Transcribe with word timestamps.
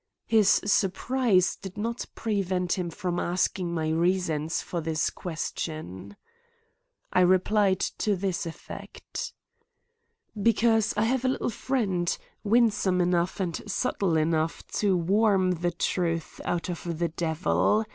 His 0.25 0.49
surprise 0.65 1.55
did 1.57 1.77
not 1.77 2.07
prevent 2.15 2.73
him 2.75 2.89
from 2.89 3.19
asking 3.19 3.71
my 3.71 3.89
reasons 3.91 4.59
for 4.59 4.81
this 4.81 5.11
question. 5.11 6.15
I 7.13 7.21
replied 7.21 7.81
to 7.99 8.15
this 8.15 8.47
effect: 8.47 9.31
"Because 10.41 10.95
I 10.97 11.03
have 11.03 11.23
a 11.23 11.27
little 11.29 11.51
friend, 11.51 12.17
winsome 12.43 12.99
enough 12.99 13.39
and 13.39 13.55
subtle 13.71 14.17
enough 14.17 14.65
to 14.79 14.97
worm 14.97 15.51
the 15.51 15.69
truth 15.69 16.41
out 16.45 16.67
of 16.67 16.97
the 16.97 17.09
devil. 17.09 17.85